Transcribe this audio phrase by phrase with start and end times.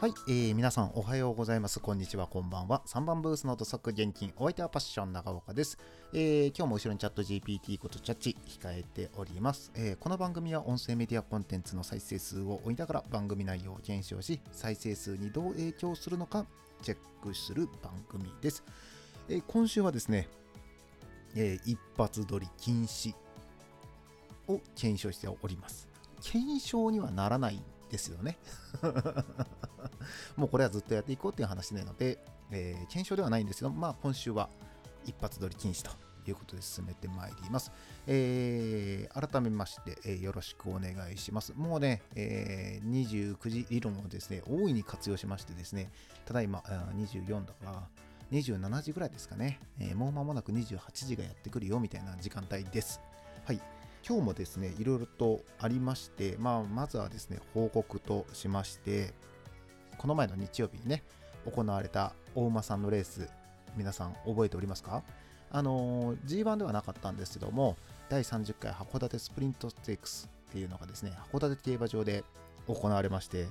[0.00, 1.80] はい、えー、皆さんおはようございます。
[1.80, 2.82] こんにちは、こんばんは。
[2.86, 5.76] 3番ブースの土足現金、お相手はパッション長岡です。
[6.12, 16.46] えー、今日も後ろにチャット GPT ことチャッチ控えております、えー、この番組は音声メディアコンテンツの再生数を追いながら番組内容を検証し、再生数にどう影響するのか
[16.80, 18.62] チェックする番組です。
[19.28, 20.28] えー、今週はですね、
[21.34, 23.16] えー、一発撮り禁止
[24.46, 25.88] を検証しております。
[26.22, 27.60] 検証にはならない
[27.90, 28.38] ですよね。
[30.36, 32.18] もうこれはずっとやっていこうっていう話なので、
[32.50, 34.48] えー、検証ではないんですけど、まあ今週は
[35.04, 35.90] 一発撮り禁止と
[36.30, 37.72] いうことで進めてまいります。
[38.06, 41.52] えー、改めまして、えー、よろしくお願いします。
[41.56, 45.90] もうね、えー、29時理論をですね、大いに活用しましてですね、
[46.26, 47.88] ただいま24だから、
[48.32, 53.00] 27時ぐらいですかね、えー、もう間もなく28時がやってくるよみたいな時間帯です。
[53.44, 53.60] はい。
[54.06, 59.12] 今日もですね、いろいろとありまして、まあ、まずはですね、報告としまして、
[59.98, 61.02] この前の日曜日にね、
[61.44, 63.28] 行われた大馬さんのレース、
[63.76, 65.02] 皆さん覚えておりますか？
[65.50, 67.76] あのー、G1 ではなかったんですけども、
[68.08, 72.24] 第30回函館スプリントステークスっていうのがですね、函館競馬場で
[72.66, 73.46] 行われまして、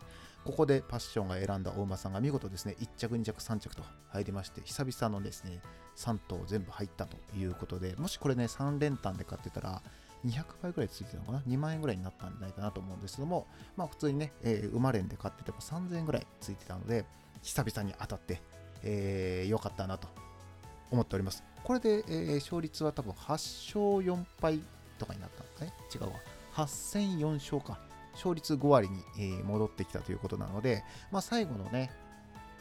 [0.45, 5.59] ここでパッションが選んだ大馬さんが見事ですね、1着、2着、3着と入りまして、久々のですね、
[5.97, 9.81] 3頭全部入ったということで、もしこれね、3連単で買ってたら、
[10.25, 17.05] 200倍ぐらいついてたのかな ?2 万円ぐらいになったんじゃないかなと思うんですけども、まあ普通にね、えー、馬連で買ってても3000円ぐらいついてたので、
[17.41, 18.41] 久々に当たって、
[18.83, 20.07] えー、よかったなと
[20.91, 21.43] 思っております。
[21.63, 24.61] これで、えー、勝率は多分8勝4敗
[24.97, 25.73] とかになったのかね？
[25.93, 26.19] 違うわ。
[26.53, 27.79] 8戦4勝か。
[28.13, 31.91] 勝率5割に、えー、戻ってきたということなので、まあ最後のね、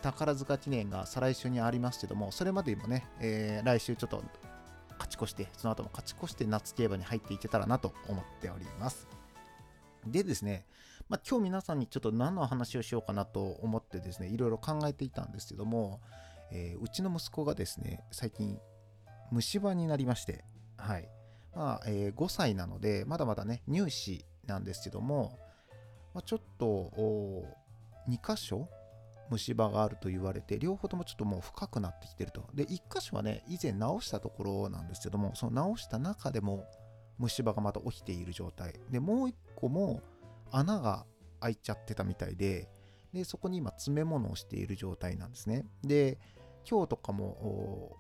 [0.02, 4.22] 宝塚記念が再来週にありますけども、それまでにもね、えー、来週ちょっと
[5.16, 9.08] ち越して、その後も勝ち越して夏競馬に入っていけたらなと思っております。
[10.06, 10.66] でですね、
[11.08, 16.00] まあ、今日皆さんにちょっと何の話をしようかなと思ってですね、いろいろ考えていたんですけども、
[16.52, 18.58] えー、うちの息子がですね、最近
[19.30, 20.44] 虫歯になりまして、
[20.76, 21.08] はい。
[21.54, 25.38] まあ、えー、5歳なので、まだまだね、乳歯なんですけども、
[26.14, 26.92] まあ、ちょっと、
[28.08, 28.68] 2箇所
[29.30, 32.48] 虫歯があると言われて、両方ともちょっともう深くなってきてると。
[32.54, 36.66] で、1箇所はね、以前直したところなんですけども、その直した中でも
[37.18, 38.80] 虫歯がまた起きている状態。
[38.90, 40.02] で、もう1個も
[40.50, 41.06] 穴が
[41.40, 42.68] 開いちゃってたみたいで、
[43.12, 45.66] で、そこに今詰め物をしている状態なんですね。
[45.82, 46.18] で、
[46.68, 47.96] 今日とかも、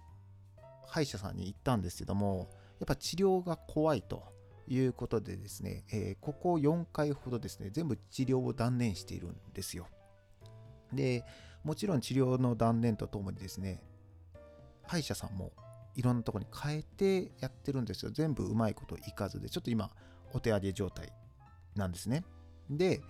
[0.86, 4.24] 歯医者さんに行ったんですけども、やっぱ治療が怖いと
[4.68, 9.86] いうことでですね、えー、ここ4回ほどですね、全部治療を断念しているんですよ。
[10.92, 11.24] で、
[11.64, 13.82] もちろん治療の断念とともにですね、
[14.86, 15.52] 歯医者さんも
[15.94, 18.10] いろんなとこに変えてやってるんですよ。
[18.10, 19.90] 全部うまいこといかずで、ちょっと今、
[20.32, 21.12] お手上げ状態
[21.74, 22.24] なんですね。
[22.70, 23.00] で、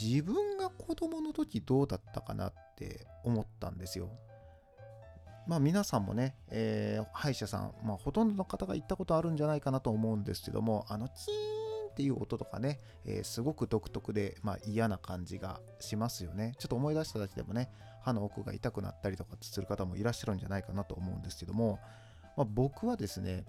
[0.00, 4.10] 自分が子供の時どうだったかなって思ったんですよ。
[5.46, 11.57] まあ皆さんもね、えー、歯医者さん、まあほとんどの方が行ったことあるんじゃないかなと思うんですけども、あのチーン
[11.98, 16.54] っていう音とかね、えー、すごく独特で、まあ、嫌な感じがしますよね。
[16.56, 17.72] ちょっと思い出しただけでもね、
[18.02, 21.80] 歯の奥が痛くなったりとかする方もいらっしゃるんじゃないかなと思うんですけども、
[22.36, 23.46] まあ、僕はですね、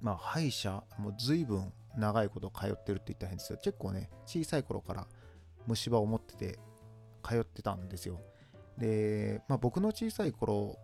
[0.00, 5.06] まあ、歯医者、もう随分長いこと通ってるって言ったら変ですけど、結構ね、小さい頃から
[5.68, 6.58] 虫歯を持ってて
[7.22, 8.20] 通ってたんですよ。
[8.78, 10.76] で、まあ、僕の小さい頃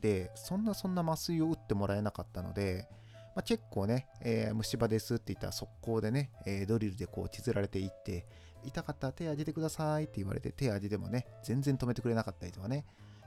[0.00, 2.88] で、そんなそんな麻酔を打ってもらえなかったので、
[3.34, 8.26] まあ、結構ね、えー、虫歯ですって言ったら速攻でね、えー、ドリルでこう削られていって、
[8.64, 12.84] 痛かったら手上げてくださいって言われて手上げてもね、全然止めてくれなかったりとかね、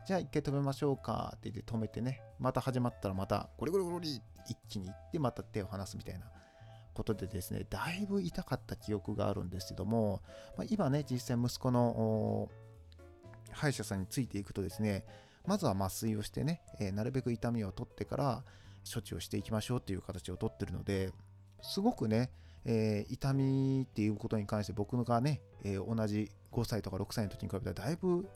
[0.07, 6.25] じゃあ一回止めましょうかって言って止めてね、また始まったらまたゴリゴリゴリ一気に行ってまた手を離すみたいな。
[6.95, 10.21] ことでですね、だいぶ痛かった記憶があるんですけども、
[10.57, 12.49] まあ、今ね、実際息子の
[13.51, 15.05] 歯医者さんについていくとですね、
[15.45, 18.43] まずは麻酔をしてね、えー、なるべく痛みを取ってから、
[18.91, 21.11] 処置をしていきましょうっていう形をとってるので
[21.61, 22.29] すごくね、
[22.65, 28.27] えー、痛みっていうことに関して僕がね、えー、同じ5歳とか6歳の時に比べたらだいぶ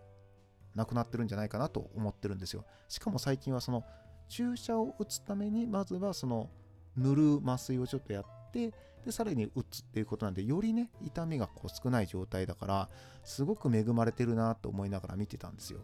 [0.75, 2.65] なくなってるんじゃないかなと思ってるんですよ。
[2.88, 3.83] しかも最近はその
[4.27, 6.50] 注射を打つためにまずはその
[6.95, 8.74] 塗る麻酔をちょっとやって
[9.06, 12.89] でさらに打つっていうことなんでよりね痛みがこう少ない状態だから
[13.24, 15.79] すごく恵まれてるなと思いながら見てたんですよ。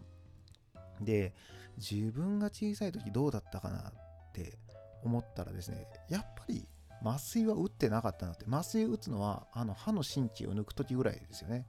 [1.02, 1.34] で
[1.78, 3.92] 自分が小さい時どうだったかな
[4.42, 4.58] って
[5.04, 6.68] 思ったらですね、やっぱり
[7.04, 11.66] 麻酔は打ってなかったなって、麻酔打つのはあの歯の神経を抜く時ぐらいですよね。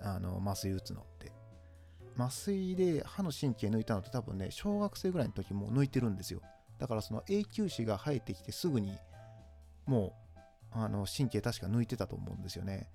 [0.00, 1.32] あの麻酔打つのって。
[2.16, 6.40] 麻酔で歯の神経抜いたのって多分ね、小学生ぐらいの時も抜いてるんですよ。
[6.78, 8.96] だからその永久歯が生えてきてすぐに
[9.86, 10.38] もう
[10.72, 12.88] あの神経確か抜いてたと思うんですよね。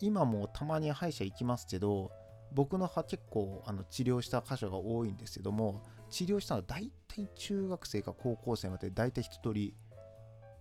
[0.00, 2.10] 今もたまに歯医者行きますけど
[2.52, 9.74] 僕の歯結構あの治療した箇所が多いんですけども治療したのは大体中学生か高校生まで大体一通り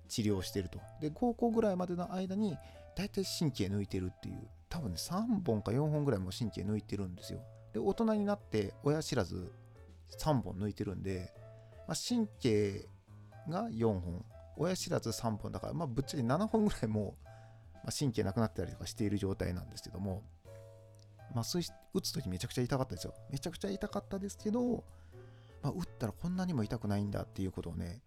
[0.07, 0.80] 治療してると。
[1.01, 2.57] で高校ぐらいまでの間に
[2.96, 4.48] 大体神経抜いてるっていう。
[4.69, 7.40] 多分ね3本か4本ぐらいも神経抜いてるんですよ。
[7.74, 9.51] で大人になって親知らず
[10.19, 11.34] 3本抜いてるんで、
[11.88, 12.88] まあ、神経
[13.48, 14.25] が4本。
[14.57, 17.16] 親知らず3本だから、まあ、ぶっちゃけ7本ぐらいも、
[17.75, 20.24] まあ、神経なくなったりとかしている状態なんですけども。
[21.34, 21.63] 麻酔
[21.94, 23.13] 打つ時めちゃくちゃ痛かったですよ。
[23.30, 24.84] めちゃくちゃ痛かったですけど、
[25.61, 28.01] まあ、打ったらこんなにも痛くないんだっていうことをね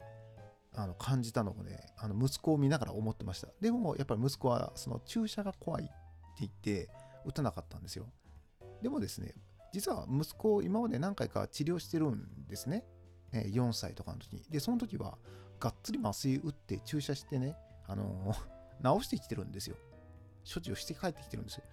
[0.75, 3.49] あの感じたのをねあの息子を見ながら思ってました。
[3.61, 5.93] でもやっぱり息子はその注射が怖いって
[6.41, 6.89] 言って
[7.27, 8.07] 打たなかったんですよ。
[8.81, 9.35] でもですね
[9.73, 12.85] 実は息子を今まで何回か治療してるんですね。
[13.33, 14.43] 4歳とかの時に。
[14.49, 15.19] でその時は
[15.61, 17.57] がっつり麻酔打って注射してね
[17.87, 18.35] あの
[18.83, 19.77] 治してきてるんですよ。
[20.43, 21.65] 処置をして帰ってきてるんですよ。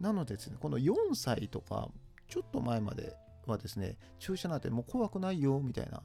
[0.00, 1.88] なのでですねこの4歳とか
[2.28, 3.16] ちょっと前まで
[3.50, 6.02] はですね注射なんてもう怖くないよみたいな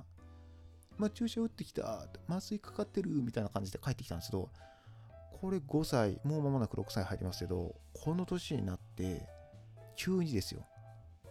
[0.97, 4.49] まあ、注射打ってきた、麻酔かかってるみたいな感じで帰ってきたんですけど、
[5.39, 9.27] これ5歳、もう間もなく6歳入りますけど、この年になって、
[9.95, 10.65] 急にですよ、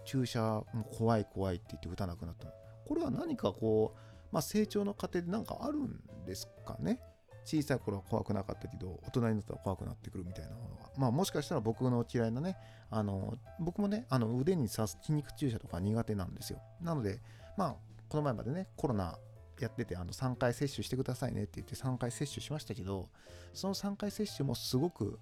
[0.04, 2.46] 注射、も怖い怖いって言って打たなくなった。
[2.86, 3.98] これは何かこう、
[4.30, 7.00] まあ、成長の過程で何かあるんですかね
[7.44, 10.75] 小さい頃は怖くなかったけど、大人になったら怖くなってくるみたいなもの。
[10.98, 12.56] まあもしかしたら僕の嫌いなね、
[12.90, 16.60] あの、僕もね、あの腕に刺す筋肉注射とか苦手なんですよ。
[16.80, 17.20] なので、
[17.56, 17.76] まあ、
[18.08, 19.18] この前までね、コロナ
[19.60, 23.08] やっててあの3回接種してくださいねって言って3回接種しましたけど
[23.54, 25.18] その3回接種もすごく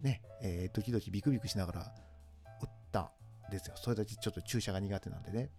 [0.00, 1.80] ね、えー、ドキドキビクビクしながら
[2.62, 3.10] 打った
[3.48, 5.50] んですよそれだけちょっと注射が苦手なんでね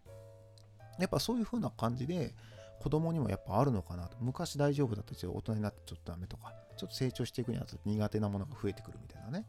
[0.99, 2.35] やっぱそういう風な感じで
[2.81, 4.17] 子供にもやっぱあるのかなと。
[4.19, 9.45] 昔大丈夫だったけど大人になってちょっとダメとかちょっと成長していくにあたって苦手なものが増えてくるみたいなね。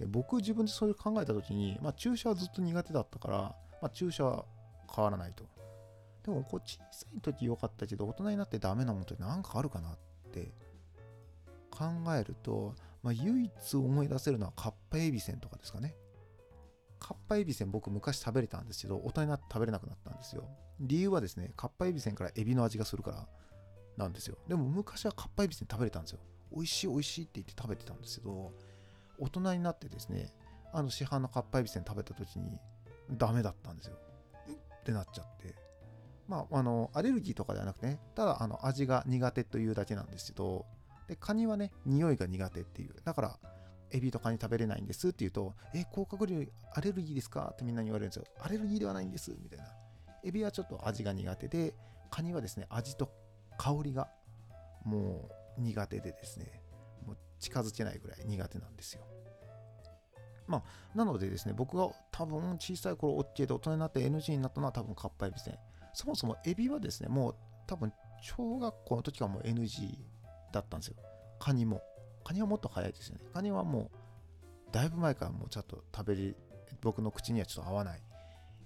[0.00, 3.36] で僕自分でそれ考えた時に、まあ、注射はずっと苦手だったから、
[3.80, 4.44] まあ、注射は
[4.92, 5.44] 変わらないと。
[6.24, 9.98] でもこう小さい時良かったけど大人になってダメなものって何かあるかなっ
[10.32, 10.52] て
[11.70, 11.84] 考
[12.16, 15.94] えると、まあ、唯一思い出せるのはカッパエビセンとかですかね。
[16.98, 20.48] カッパエビセン僕昔食べれたんですけど大人になって食べれなくなったんですよ。
[20.80, 23.26] 理由はですね、カッパエビセンからエビの味がするから
[23.96, 24.38] なんですよ。
[24.48, 26.20] でも昔はカッパエビセン食べれたんですよ。
[26.52, 28.52] 美味しい美味しいって言って食べてたんですけど、
[29.18, 30.32] 大人になってですね、
[30.72, 32.58] あの市販のカッパエビセン食べた時に
[33.12, 33.96] ダメだったんですよ。
[34.80, 35.54] ってなっちゃって。
[36.28, 40.66] まあ、あの、アレルギーとかではなくてね、ただ、あの、味が苦手というだけなんですけど、
[41.08, 42.94] で、カニはね、匂いが苦手っていう。
[43.02, 43.38] だから、
[43.90, 47.50] エビとカニ食べれないんですって言うと、え、甲殻類アレルギーですか？
[47.52, 48.24] ってみんなに言われるんですよ。
[48.40, 49.66] アレルギーではないんです、みたいな。
[50.24, 51.74] エビはちょっと味が苦手で、
[52.10, 53.12] カニはですね、味と
[53.56, 54.08] 香りが
[54.84, 56.62] もう苦手でですね、
[57.06, 59.02] もう近づけないぐらい苦手なんですよ。
[60.46, 60.62] まあ、
[60.96, 65.58] なのでですね、僕が多分小さい頃 OK で大人になって NG になったのは多分カッパエビですね
[65.92, 67.36] そもそもエビはですね、もう
[67.66, 67.92] 多分
[68.22, 69.98] 小学校の時からもう NG
[70.50, 70.96] だったんですよ。
[71.38, 71.82] カニも。
[72.28, 73.22] カニはもっと早いですよね。
[73.32, 73.90] カニはもう
[74.70, 76.36] だいぶ前からもうちょっと食べり、
[76.82, 78.02] 僕の口にはちょっと合わない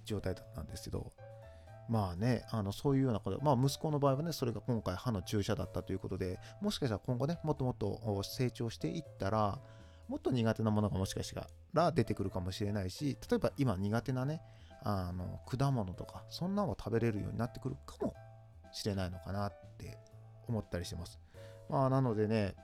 [0.03, 1.13] 状態だったんですけど、
[1.87, 9.57] まあね、あのそういうようなこと、まあ息子の場合はね、それが今回歯の注射だったということで、もしかしたら今後ね、もっともっと成長していったら、
[10.09, 14.41] もっと苦手なものがもしかしたら出てくるかもしれないし、例えば今苦手なね、
[14.81, 18.13] あの果物とかそんなのを食べれるようになってくるかも
[18.73, 19.97] しれないのかなって
[20.49, 21.17] 思ったりしてます。
[21.69, 22.55] まあなのでね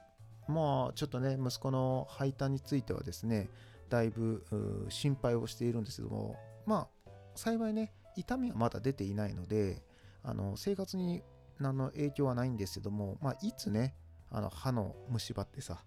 [0.50, 3.50] まあちょっとね息子の配達についてはですね
[3.90, 4.44] だいぶ
[4.90, 9.82] 心配をしているんですけどもまあ幸いね痛みはまだ出ていないので
[10.24, 11.24] あの生活に
[11.60, 13.96] 何の影響はないんですけども、まあ、いつね
[14.32, 15.84] あの歯の虫歯ってさ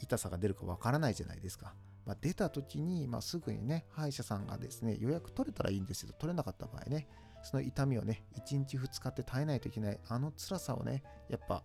[0.00, 1.74] 痛さが出るかわからないじゃないですか。
[2.04, 7.08] まあ、出た時に、まあ、すぐにね、歯医者さんがですね、予約取れたらいいんですけど、取れなかった場合ね、
[7.42, 11.64] その痛みをね、1日2日って耐えないといけない、あの辛さをね、やっぱ、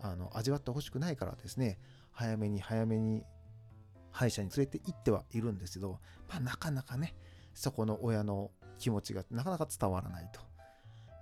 [0.00, 1.78] あの味わってほしくないからですね、
[2.12, 3.24] 早めに早めに
[4.10, 7.14] 歯医者に連れて行ってはいるんですけど、まあ、なかなかね、
[7.54, 10.40] そこの親の気持ちがなかなか伝わらないと。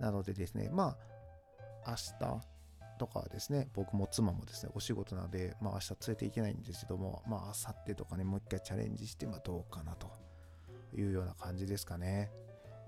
[0.00, 0.96] なのでですね、ま
[1.84, 2.58] あ、明日、
[2.98, 10.10] とかですね、僕も妻もですね、お仕事なので、まあ明日連れて行けないんですけども、まあ明後日とかね、もう一回チャレンジして、まあどうかなと
[10.94, 12.30] いうような感じですかね。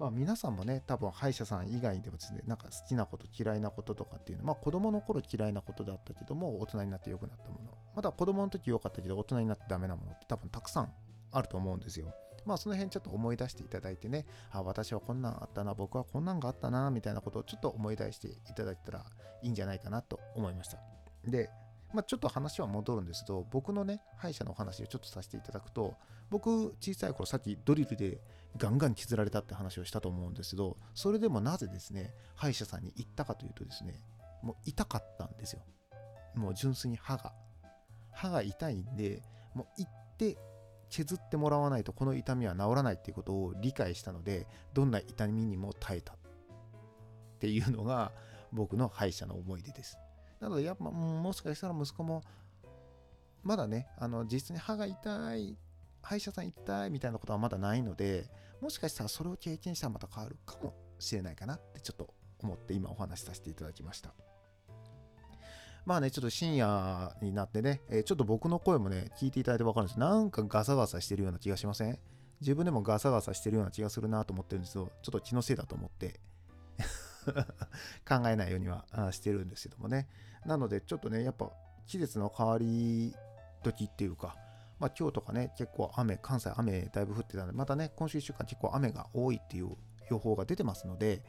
[0.00, 7.76] まあ皆さんもね、多分歯医者さん以外でもですね、なんか好きなこと嫌いなこととかっていうのは、まあ子供の頃嫌いなことだったけども、大人になって良くなったもの。
[7.94, 10.92] まだ子供の時良かったけど、大人になってダメなものって多分たくさん
[11.30, 12.14] あると思うんですよ。
[12.46, 19.04] まあその辺ちょっと思い出していただいてね、あ、私はこんなんあったな、僕はこんなんがあったな、みたいなことをちょっと思い出していただいたら
[19.42, 20.78] いいんじゃないかなと思いました。
[21.26, 21.50] で、
[21.92, 25.94] まあ、ちょっと話は戻るんですけど、僕のね、歯医者の話をちょっとさせていただくと、
[26.30, 28.20] 僕、小さい頃、さっきドリルで
[28.56, 34.02] ガンガン削られたって話をしたと思うんですけど、それでもなぜですね、歯医者さんに行ったかというとですね、
[34.42, 35.62] もう痛かったんですよ。
[36.34, 37.32] もう純粋に歯が。
[38.12, 39.22] 歯が痛いんで、
[39.54, 40.36] もう行って
[40.88, 46.16] 削ってもらわないとこの痛みは治らないっていうことを理解したので、どんな痛みにも耐えたっ
[47.38, 48.12] ていうのが
[48.52, 49.98] 僕の歯医者の思い出です。
[50.40, 52.22] なので、やっぱ、もしかしたら息子も、
[53.42, 55.56] まだね、あの、実際に歯が痛い、
[56.02, 58.28] 歯医者さん行きたいみたいなことはまだないので、
[58.60, 64.14] もしかしたらそれを経験したらまた変わるかもしれないかなってちょっと思って今お話しさせていただきました。
[65.86, 71.98] まあね、ちょっと深夜になってね、え、ちょっと僕の声もね、聞いていただいてわかるんですなんかガサガサしてるような気がしません？
[72.40, 76.20] 自分でもガサガサしてるような気がするなと思ってるんですけど、ちょっと気のせいだと思って
[78.08, 80.08] 考えないようにはしてるんですけどもね。
[80.44, 81.50] なので、ちょっとね、やっぱ
[81.86, 83.14] 季節の変わり
[83.62, 84.36] 時っていうか、
[84.80, 89.76] まあ、今日とかね、結構雨、関西雨だいぶ降ってたので、またね、今週1週間結構雨が多いっていう
[90.10, 91.22] 予報が出てますので、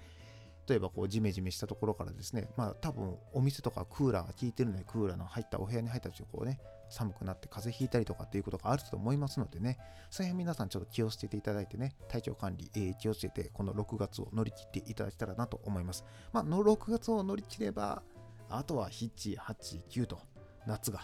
[0.67, 9.79] 例えばこうジメジメしたところからですね、まあ多分お店とかクーラーが効いてるので、クーラーの入ったお部屋に入った時こうね、寒くなって風邪ひいたりとかっていうことがあると思いますのでね、
[10.09, 16.05] その辺皆さんちょっと気をつけていただいてね、体調管理、えー、気をつけてこの6月を乗り切っていただけたらなと思います。
[16.31, 18.03] まあ、の6月を乗り切れば、
[18.49, 20.19] あとは7、8、9と
[20.67, 21.01] 夏が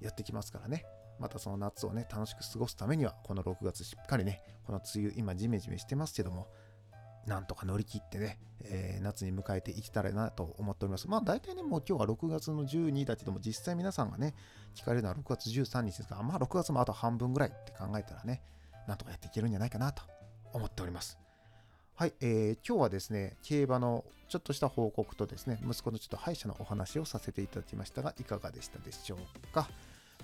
[0.00, 0.84] やってきますからね。
[1.18, 6.48] またその夏をね、楽しく過ごすためには、この6月しっかりね、この梅雨、今ジメジメしてますけども、
[7.26, 11.08] なんとか乗り切ってね、えー、夏に迎えていけたらなと思っております。
[11.08, 14.34] まあ大体ね、もう今日は6月の12だけども、実際皆さんがね、
[14.74, 18.42] 聞かれるのは6月13日ですから、まあ6月もあと半分ぐらいって考えたらね、
[18.86, 20.02] なんとかやっていけるんじゃないかなと
[20.52, 21.18] 思っております。
[21.96, 29.18] はい、えー、今日はですね、競馬のちょっとした報告とですね、息子のちょっと歯医者のお話をさせていただきましたが、いかがでしたでしょう
[29.54, 29.68] か？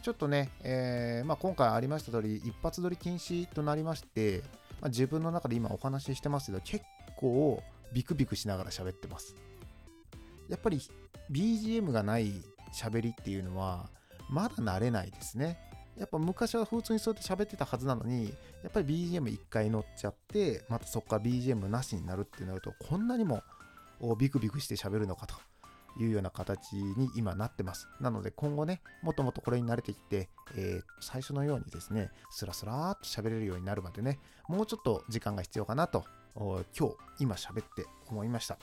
[0.02, 4.42] ちょっとね、えー、まあ、今回ありました通り、一発撮り禁止となりまして、
[4.80, 6.84] まあ、自分の中で今お話ししてますけど、結
[7.16, 9.36] 構ビクビクしながら喋ってます。
[10.48, 10.80] やっぱり
[11.30, 12.32] BGM がない
[12.74, 13.88] 喋りっていうのは、
[14.28, 15.56] まだ慣れないですね。
[15.96, 23.44] やっぱ昔は普通にそうやって喋ってたはずなのに、やっぱり BGM 一回乗っちゃって、またそこから BGM なしになるってなると、こんなにも
[24.18, 25.36] ビクビクして喋るのかと
[25.98, 27.88] いうような形に今なってます。
[28.00, 34.18] なので今後ね、もっともっとこれに慣れてきて、えー、最初のようにですね、スラスラーっと喋れるようになるまでね、
[34.48, 38.58] もうちょっと時間が必要かなと、今日、今喋って思いました。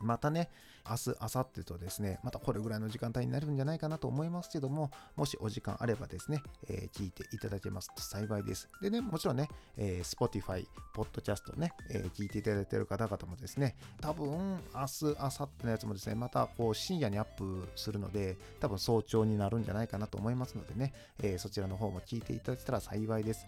[0.00, 0.50] またね、
[0.88, 8.68] 明日、明後日とですね、またこれぐらいの時間帯になるんじゃないかなと思いますけども、もしお時間あればですね、えー、聞いていただけますと幸いです。
[8.82, 23.46] でね、もちろんね、えー、Spotify、Podcast ね、えー、聞いていただいている方々もですね、多分、明日、明後日のやつもですね、またこう深夜にアップするので、多分早朝になるんじゃないかなと思いますのでね、えー、そちらの方も聞いていただけたら幸いです。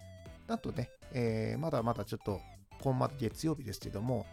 [0.48, 2.40] あとね、えー、まだまだちょっと、
[2.80, 4.26] 今まで月曜日ですけども、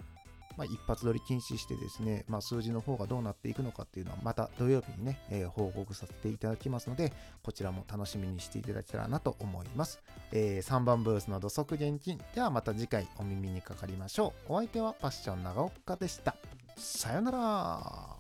[0.58, 10.02] まあ、一発撮り禁止してですね、まあ、数字の方がどうなっていくのかっていうのはまた土曜日にね、えー、報告させていただきますので、こちらも楽しみにしていただけたらなと思います。
[10.32, 12.20] えー、3番ブースの土足現金。
[12.36, 14.54] ではまた次回お耳にかかりましょう。
[14.54, 16.36] お相手はパッション長岡でした。
[16.78, 18.13] さよなら。